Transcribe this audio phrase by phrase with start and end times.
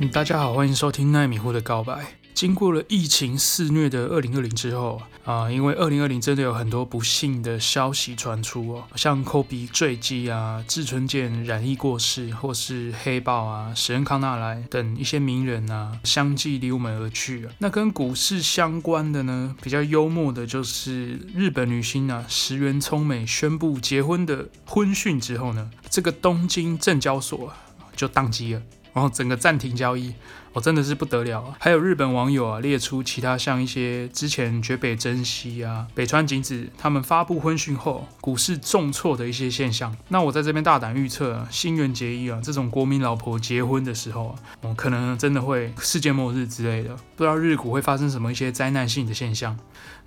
[0.00, 2.14] 嗯，大家好，欢迎收听奈米户的告白。
[2.32, 17.52] 经过了疫情肆虐的二零二零之后啊，因为二零二零真的有很多不幸的消息传出哦，像科比坠机啊、志村健染疫过世，或是黑豹啊、史恩康纳莱等一些名人啊，相继离我们而去啊。
[17.58, 27.52] 那跟股市相关的呢，比较幽默的就是日本女星啊石原聪美宣布结婚的婚讯之后呢，这个东京证交所
[27.96, 28.62] 就宕机了。
[28.98, 30.12] 然后整个暂停交易，
[30.52, 31.56] 哦，真的是不得了啊！
[31.60, 39.94] 还有日本网友啊列出其他像一些之前绝北真希啊、北川景子他们发布婚讯后股市重挫的一些现象。
[40.08, 49.56] 那我在这边大胆预测啊，新垣结衣啊这种国民老婆结婚的时候啊，哦，可能真的会世界末日之类的，不知道日股会发生什么一些灾难性的现象。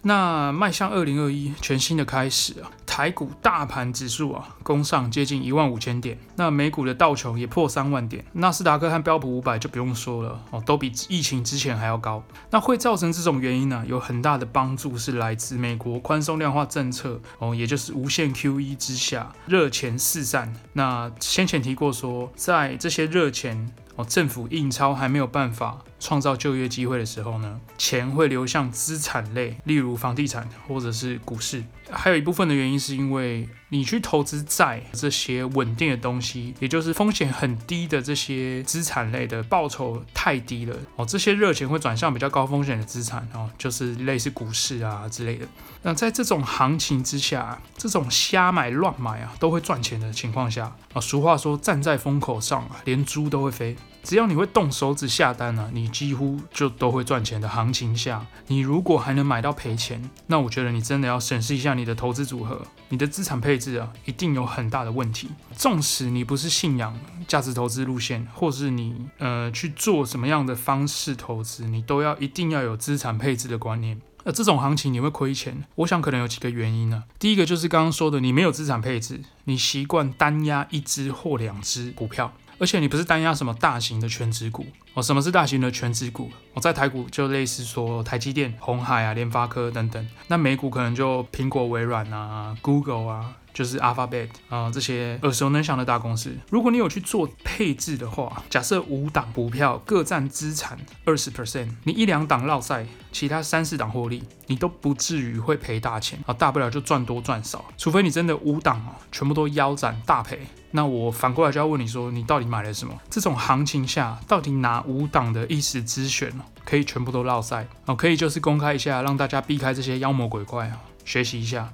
[0.04, 12.24] 那迈向二零二一全新的开始啊，台股大盘指数啊攻上接近一万五千点，那美股的道琼也破三万点，纳斯达克和标普五百就不用说了哦，都比疫情之前还要高。
[12.50, 20.54] 那会造成这种原因呢、有很大的帮助是来自美国宽松量化政策哦，也就是无限 QE 之下热钱四散。
[20.74, 25.80] 那先前提过说，在这些热钱哦，政府印钞还没有办法。
[26.02, 31.64] 创造就业机会的时候呢，钱会流向资产类，例如房地产或者是股市。
[31.90, 45.46] 还有一部分的原因是因为你去投资债这些稳定的东西，也就是风险很低的这些资产类的报酬太低了哦，这些热钱会转向比较高风险的资产哦，就是类似股市啊之类的。
[45.84, 53.76] 那在这种行情之下，这种瞎买乱买啊都会赚钱的情况下啊，俗话说站在风口上啊，连猪都会飞。
[54.04, 65.30] 只要你会动手指下单啊，你几乎就都会赚钱的行情下，你如果还能买到赔钱，那我觉得你真的要审视一下你的投资组合，你的资产配置啊，一定有很大的问题。
[65.56, 74.02] 纵使你不是信仰价值投资路线，或是你呃去做什么样的方式投资，你都要一定要有资产配置的观念。
[74.24, 77.06] 呃，这种行情你会亏钱，我想可能有几个原因呢。
[77.18, 82.32] 第一个就是刚刚说的，你没有资产配置，你习惯单压一只或两只股票。
[82.62, 85.02] 而且你不是单押什么大型的权值股哦？
[85.02, 86.30] 什么是大型的权值股？
[86.54, 90.08] 我在台股就类似说台积电、红海啊、联发科等等。
[90.28, 93.36] 那美股可能就苹果、微软啊、Google 啊。
[93.54, 96.36] 就是 Alphabet 啊、这些耳熟能详的大公司。
[96.50, 107.66] 如果你有去做配置的话，假设五档股票各占资产二十 percent，你一两档落赛，其他三四档获利，你都不至于会赔大钱啊，大不了就赚多赚少。
[107.78, 110.40] 除非你真的五档啊，全部都腰斩大赔，
[110.72, 112.94] 那我反过来就要问你说，你到底买了什么？
[113.10, 116.32] 这种行情下，到底哪五档的一时之选
[116.64, 117.68] 可以全部都落赛？
[117.86, 121.72] 哦，可以就是公开一下，让大家避开这些妖魔鬼怪啊，学习一下。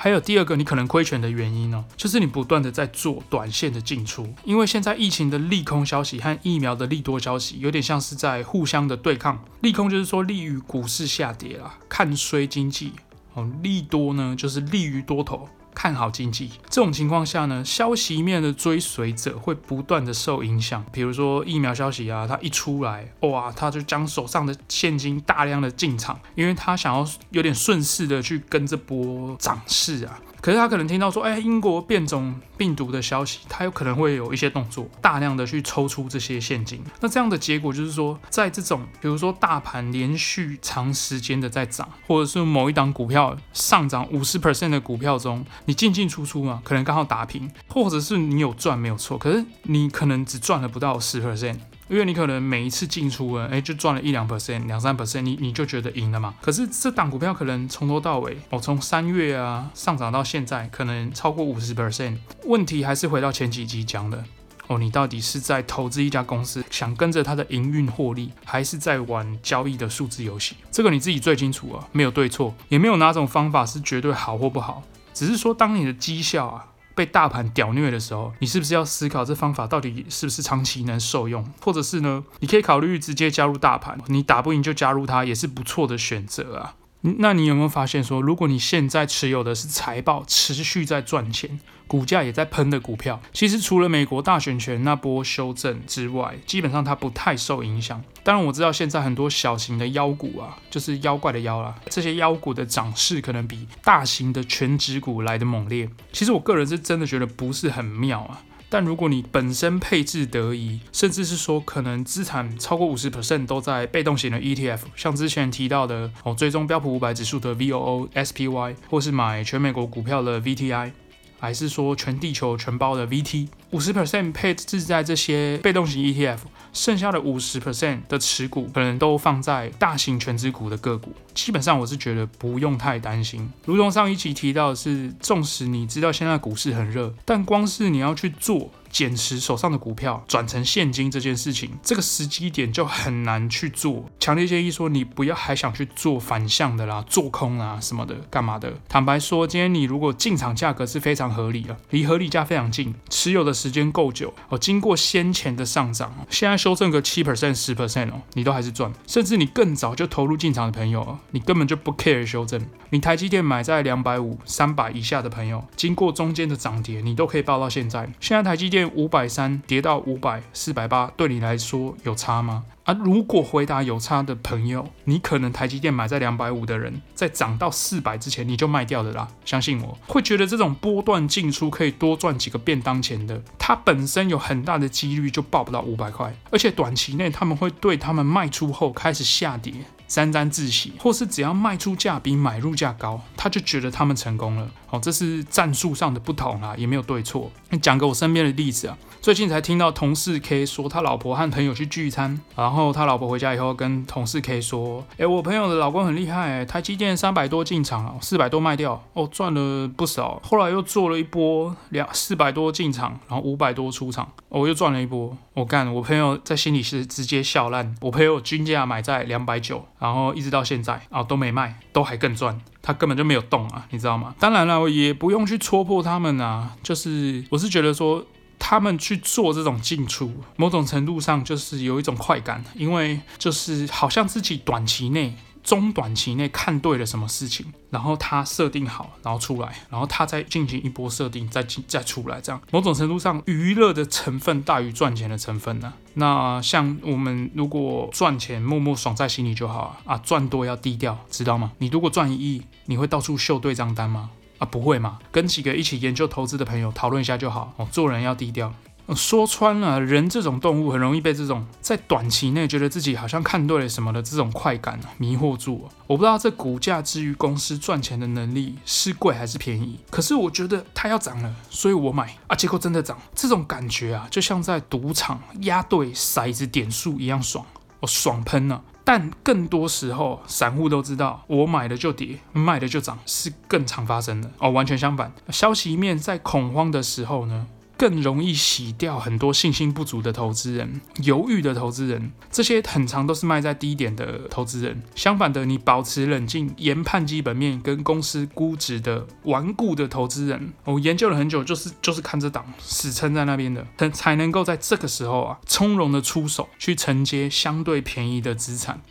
[0.00, 9.44] 还有第二个你可能亏钱的原因呢，就是你不断的在做短线的进出，因为现在疫情的利空消息和疫苗的利多消息有点像是在互相的对抗。
[9.60, 12.92] 利空就是说利于股市下跌啦，看衰经济
[13.34, 15.48] 哦；利多呢就是利于多头。
[15.78, 20.84] 看好经济这种情况下呢，消息面的追随者会不断的受影响。
[20.90, 30.18] 比如说疫苗消息啊，它一出来，哇，他就将手上的现金大量的进场，因为他想要有点顺势的去跟这波涨势啊。
[30.40, 36.82] 可是他可能听到说，哎，英国变种病毒的消息，他有可能会有一些动作，大量的去抽出这些现金。
[37.00, 51.56] 那这样的结果就是说，在这种比如说大盘连续长时间的在涨，或者是某一档股票上涨五十 percent 的股票中，你进进出出嘛，可能刚好打平，或者是你有赚没有错，可是你可能只赚了不到十 percent。
[51.88, 56.34] 因为你可能每一次进出啊，哎，就赚了一两 percent、两三 percent，你你就觉得赢了嘛。
[56.40, 62.18] 可是这档股票可能从头到尾，哦，从三月啊上涨到现在，可能超过五十 percent。
[62.44, 64.22] 问题还是回到前几集讲的，
[64.66, 70.56] 哦，你到底是在投资一家公司，想跟着它的营运获利，还是在玩交易的数字游戏？
[70.70, 74.82] 这个你自己最清楚啊，没有对错，也没有哪种方法是绝对好或不好，
[75.14, 76.66] 只是说当你的绩效啊。
[76.98, 81.48] 被大盘屌虐的时候，你是不是要思考这方法到底是不是长期能受用？
[81.60, 82.24] 或者是呢？
[82.40, 86.74] 你可以考虑直接加入大盘，你打不赢就加入它，也是不错的选择啊。
[87.00, 98.02] 那你有没有发现说，如果你现在持有的是财报持续在赚钱，股价也在喷的股票，其实除了美国大选前那波修正之外，基本上它不太受影响。
[98.24, 105.88] 当然我知道现在很多小型的妖股啊，就是妖怪的妖啦，这些妖股的涨势可能比大型的权值股来得猛烈。
[106.12, 108.42] 其实我个人是真的觉得不是很妙啊。
[108.70, 120.92] 但如果你本身配置得宜，甚至是说可能资产超过五十 percent 都在被动型的 ETF，像之前提到的哦，追踪标普五百指数的 VOO SPY，或是买全美国股票的 VTI，
[121.40, 126.38] 还是说全地球全包的 VT，五十 percent 配置在这些被动型 ETF，
[126.72, 131.12] 剩下的五十 percent 的持股可能都放在大型全值股的个股。
[131.34, 133.48] 基本上我是觉得不用太担心。
[133.64, 138.70] 如同上一期提到的是，纵使你知道现在股市很热，但光是你要去做。
[138.90, 144.06] 减持手上的股票转成现金这件事情，这个时机点就很难去做。
[144.18, 148.72] 强烈建议说，你不要还想去做反向的啦，做空啊什么的，干嘛的？
[148.88, 158.92] 坦白说，今天你如果进场价格是非常合理的，离合理价非常近，持有的时间够久哦，经过先前的上涨，现在修正个七 percent、十 percent 哦，你都还是赚。
[159.06, 162.60] 甚至你更早就投入进场的朋友，你根本就不 care 修正。
[162.90, 168.10] 你台积电买在两百五、三百以下的朋友，经过中间的涨跌，你都可以抱到现在。
[168.20, 168.88] 现在台积电。
[168.94, 172.64] 五百三跌到五百四百八，对你来说有差吗？
[172.88, 179.28] 啊，如果回答有差的朋友，你可能台积电买在两百五的人，在涨到四百之前你就卖掉的啦。
[179.44, 189.74] 相信我，会觉得这种波段进出可以多赚几个便当钱的，它本身有很大的几率就爆不到五百块，而且短期内他们会对他们卖出后开始下跌。
[190.08, 194.68] 沾沾自喜，或是只要卖出价比买入价高，他就觉得他们成功了。
[194.90, 197.52] 哦，这是战术上的不同啊，也没有对错。
[197.82, 198.96] 讲个我身边的例子啊。
[199.20, 210.40] 最近才听到同事 K 说，他老婆和朋友去聚餐，然后他老婆回家以后跟同事 K 说：“哎，我朋友的老公很厉害，台积电三百多进场，四百多卖掉，哦，赚了不少。
[210.42, 215.36] 后来又做了一波两四百多进场，然后五百多出场，哦，又赚了一波。
[215.52, 217.94] 我干，我朋友在心里是直接笑烂。
[218.00, 224.34] 我朋友均价买在两百九，然后一直到现在啊都没卖，都还更赚，他根本就没有动啊，你知道吗？
[224.38, 228.24] 当然了，也不用去戳破他们啊，就是我是觉得说。”
[228.60, 235.36] 他们去做这种进出，某种程度上就是有一种快感，因为就是好像自己短期内、
[235.68, 251.72] 中短期内看对了什么事情，然后他设定好，然后出来，然后他再进行一波设定，再进再出来，这样某种程度上娱乐的成分大于赚钱的成分呢、那像我们如果赚钱默默爽在心里就好啊，啊赚多要低调，知道吗？
[251.76, 254.30] 你如果赚一亿，你会到处秀对账单吗？
[254.56, 255.18] 啊，不会嘛？
[255.30, 257.74] 跟几个一起研究投资的朋友讨论一下就好。
[257.76, 258.72] 哦，做人要低调。
[259.14, 265.88] 说穿了，人这种动物很容易被这种在短期内觉得自己好像看对了什么的这种快感迷惑住。
[266.06, 273.18] 我不知道这股价之于公司赚钱的能力是贵还是便宜，可是我觉得它要涨了，所以我买啊，结果真的涨。
[273.34, 277.64] 这种感觉啊，就像在赌场押对骰子点数一样爽，
[278.00, 278.82] 我爽喷了。
[279.04, 284.68] 但更多时候，散户都知道，我买的就跌，卖的就涨，是更常发生的哦。
[284.68, 287.66] 完全相反，消息面在恐慌的时候呢，
[287.98, 295.02] 更容易洗掉很多信心不足的投资人、犹豫的投资人，这些很常都是卖在低点的投资人。
[295.16, 309.02] 相反的，你保持冷静、研判基本面跟公司估值的顽固的投资人，我、研究了很久，就是就是看这档死撑在那边的，才才能够在这个时候啊，从容的出手去承接相对便宜的资产。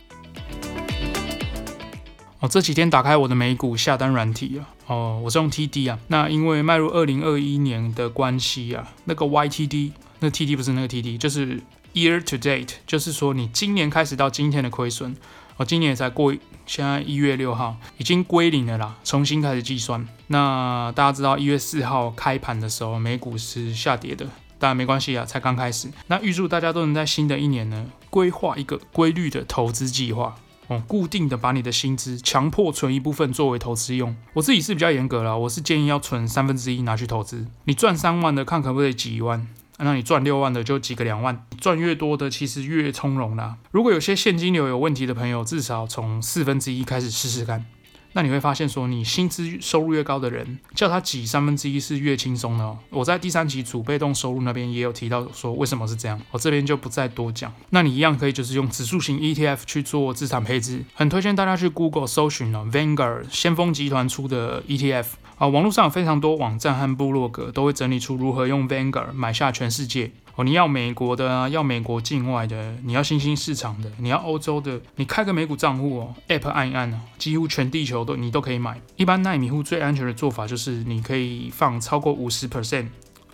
[2.40, 5.98] 哦，这几天打开我的美股下单软体啊，哦，我是用 TD 啊。
[6.06, 9.90] 那因为迈入二零二一年的关系啊，那个 YTD，
[10.20, 11.60] 那 TD 不是那个 TD，就是
[11.94, 15.16] Year to Date，就是说你今年开始到今天的亏损，
[15.56, 16.32] 哦，今年也才过，
[16.64, 20.06] 现在一月六号已经归零了啦，重新开始计算。
[20.28, 24.24] 那大家知道一月四号开盘的时候，美股是下跌的，
[24.60, 25.90] 当然没关系啊，才刚开始。
[26.06, 30.36] 那预祝大家都能在新的一年呢，规划一个规律的投资计划。
[30.68, 34.14] 哦，固定的把你的薪资强迫存一部分作为投资用。
[34.34, 37.46] 我自己是比较严格啦，我是建议要存三分之一拿去投资。
[37.64, 39.40] 你赚三万的，看可不可以挤一万；
[39.78, 41.42] 那你赚六万的，就挤个两万。
[41.58, 43.56] 赚越多的，其实越从容啦。
[43.70, 47.64] 如果有些现金流有问题的朋友，至少从四分之一开始试试看。
[48.12, 52.78] 那你会发现，说你薪资收入越高的人，叫他挤三分之一是越轻松的哦。
[52.90, 57.52] 我在第三集主被动收入那边也有提到说为什么是这样，我这边就不再多讲。
[57.70, 70.10] 那你一样可以就是用指数型 ETF 去做资产配置，很推荐大家去 Google 搜寻哦，Vanguard 先锋集团出的 ETF 啊，网络上有非常多网站和部落格都会整理出如何用 Vanguard 买下全世界。
[70.38, 78.80] 哦，你要美国的啊，要美国境外的，你要新兴市场的，你要欧洲的，你开个美股账户哦，App 按一按哦，几乎全地球都你都可以买。
[78.94, 82.86] 一般奈米户最安全的做法就是你可以放超过五十 percent。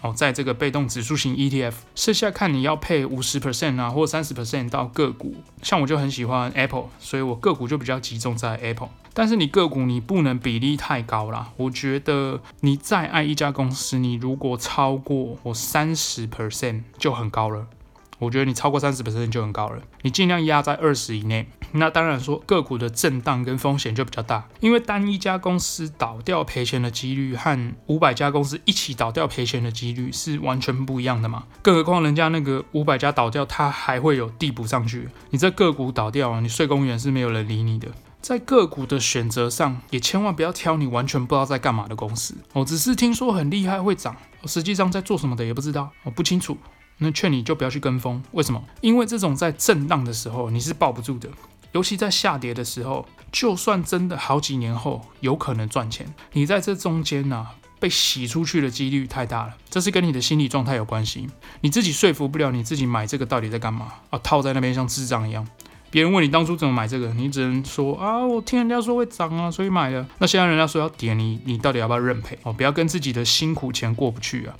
[0.04, 5.34] 哦，在这个被动指数型 ETF，剩下看你要配五十 percent 啊，或三十 percent 到个股。
[5.62, 8.90] 像我就很喜欢 Apple，所以我个股就比较集中在 Apple。
[9.14, 11.52] 但是你个股你不能比例太高啦。
[11.56, 17.66] 我觉得你再爱一家公司，你如果超过我三十 percent 就很高了。
[18.18, 19.80] 我觉得你超过三十 percent 就很高了。
[20.02, 21.48] 你尽量压在二十以内。
[21.76, 31.44] 那当然说个股的震荡跟风险就比较大，因为单一家公司倒掉赔钱的几率和五百家公司一起倒掉赔钱的几率是完全不一样的嘛。
[31.62, 35.08] 更何况人家那个五百家倒掉，它还会有递补上去。
[35.30, 37.88] 你这个股倒掉啊，你睡公园是没有人理你的。
[38.20, 42.34] 在个股的选择上，也千万不要挑你完全不知道在干嘛的公司。
[42.54, 44.16] 我只是听说很厉害会涨，
[44.46, 46.56] 实际上在做什么的也不知道，我不清楚。
[46.98, 48.62] 那劝你就不要去跟风，为什么？
[48.80, 51.28] 因为这种在震荡的时候你是抱不住的，
[51.74, 57.44] 尤其在下跌的时候，就算真的好几年后有可能赚钱，你在这中间呢、
[57.80, 61.28] 被洗出去的几率太大了，这是跟你的心理状态有关系。
[61.62, 64.18] 你自己说服不了你自己买这个到底在干嘛啊？
[64.20, 65.44] 套在那边像智障一样。
[65.90, 70.06] 别人问你当初怎么买这个，你只能说啊，我听人家说会涨啊，所以买了。
[70.18, 72.38] 那现在人家说要跌，你你到底要不要认赔？
[72.44, 74.54] 哦，不要跟自己的辛苦钱过不去啊。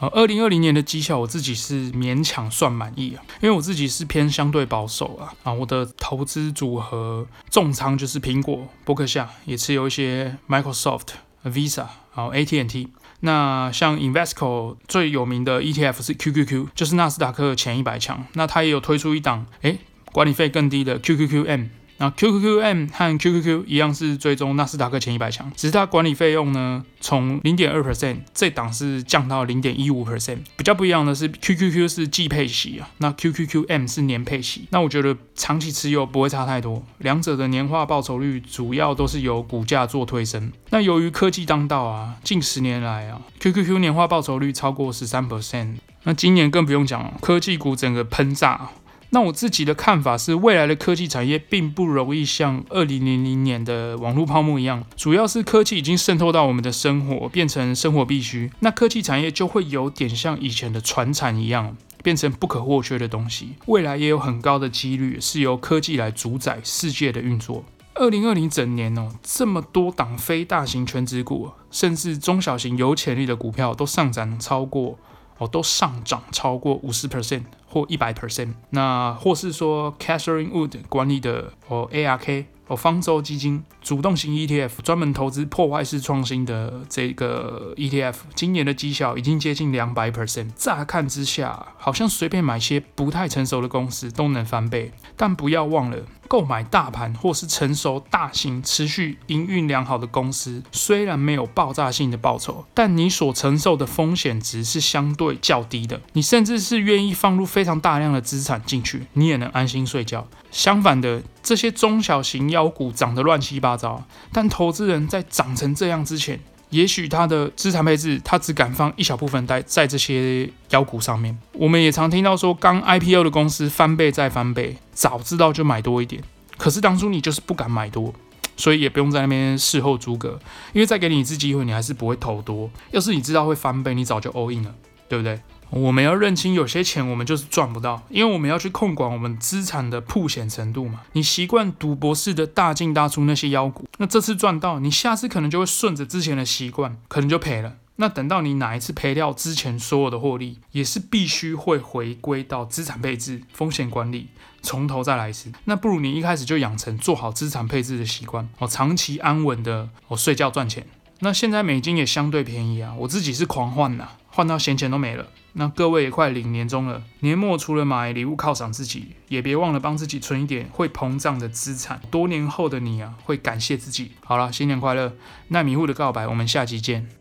[0.00, 11.08] 呃，二零二零年的绩效我自己是勉强算满意啊，因为我自己是偏相对保守啊，啊，我的投资组合重仓就是苹果、波克夏，也持有一些 Microsoft、
[11.44, 12.88] Visa，然后 AT&T。
[13.20, 21.68] 那像 Invesco 最有名的 ETF 是 QQQ，就是纳斯达克前一百强，那它也有推出一档，诶，管理费更低的 QQQM。
[22.00, 30.38] 那 QQQM 和 QQQ 一样是追踪纳斯达克前一百强，只是它管理费用呢，从零点二 percent 这档是降到零点一五 percent。
[30.56, 34.66] 比较不一样的是 QQQ 是季配息啊，那 QQQM 是年配息。
[34.70, 40.50] 那我觉得长期持有不会差太多，两者的年化报酬率主要都是由股价做推升。
[40.70, 45.74] 那由于科技当道啊，近十年来啊，QQQ 年化报酬率超过十三 percent。
[46.04, 48.70] 那今年更不用讲了，科技股整个喷炸。
[49.12, 58.50] 那我自己的看法是，未来的科技产业并不容易像二零零零年的网络泡沫一样，主要是科技已经渗透到我们的生活，变成生活必须。
[58.60, 63.54] 那科技产业就会有点像以前的传产一样，变成不可或缺的东西。
[63.66, 67.64] 未来也有很高的几率是由科技来主宰世界的运作。
[67.94, 74.96] 二零二零整年哦，这么多档非大型权值股，甚至中小型有潜力的股票都上涨超过。
[75.40, 90.50] 哦，都上涨超过五十 percent 或一百 percent，那或是说 Catherine Wood 管理的哦 ARK 哦方舟基金主动型 ETF，专门投资破坏式创新的这个 ETF，今年的绩效已经接近两百 percent。
[90.54, 95.98] 乍看之下，好像随便买些不太成熟的公司都能翻倍，但不要忘了。
[96.28, 106.00] 购买大盘或是成熟、大型、持续营运良好的公司，虽然没有爆炸性的报酬，但你所承受的风险值是相对较低的。
[106.12, 110.28] 你甚至是愿意放入非常大量的资产进去，你也能安心睡觉。
[110.52, 121.36] 相反的，这些中小型妖股涨得乱七八糟，但投资人在涨成这样之前，也许他的资产配置，他只敢放一小部分在在这些妖股上面。
[121.52, 126.22] 我们也常听到说，刚 IPO 的公司翻倍再翻倍，早知道就买多一点。
[126.56, 128.14] 可是当初你就是不敢买多，
[128.56, 130.38] 所以也不用在那边事后诸葛，
[130.74, 132.70] 因为再给你一次机会，你还是不会投多。
[132.90, 134.74] 要是你知道会翻倍，你早就 all in 了，
[135.08, 135.40] 对不对？
[135.70, 141.02] 我们要认清，有些钱我们就是赚不到，因为我们要去控管我们资产的曝险程度嘛。
[141.12, 147.76] 你习惯赌博式的大进大出那些妖股，那这次赚到，你下次可能就会顺着之前的习惯，可能就赔了。
[147.96, 154.28] 那等到你哪一次赔掉之前所有的获利，也是必须会回归到资产配置、风险管理，
[154.62, 155.52] 从头再来一次。
[155.66, 160.86] 那不如你一开始就养成做好资产配置的习惯，哦，长期安稳的哦睡觉赚钱。
[161.20, 165.26] 那现在美金也相对便宜啊，我自己是狂换呐，换到闲钱都没了。
[165.52, 172.00] 那各位也快领年终了，年末除了买礼物犒赏自己，也别忘了帮自己存一点会膨胀的资产。
[172.10, 174.12] 多年后的你啊，会感谢自己。
[174.24, 175.12] 好了，新年快乐！
[175.48, 177.19] 奈米户的告白，我们下期见。